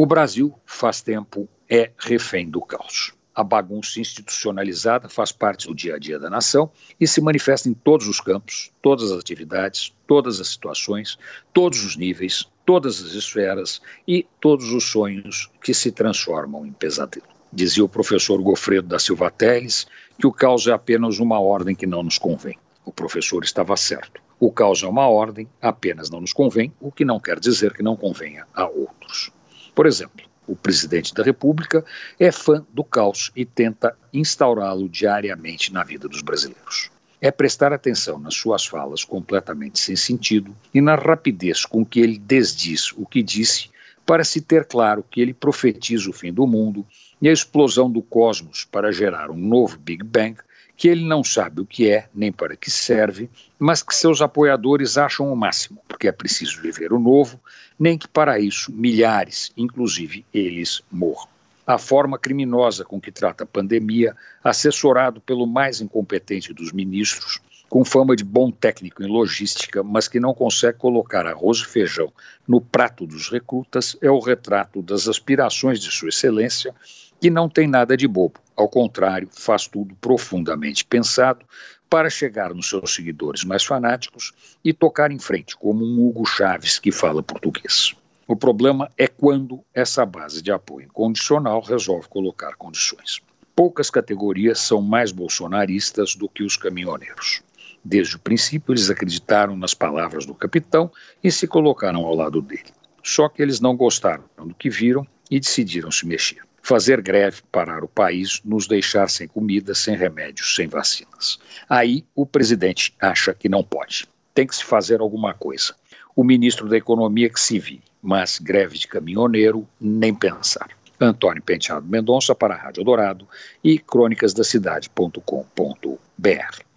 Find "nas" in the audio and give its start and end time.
38.18-38.34, 99.56-99.72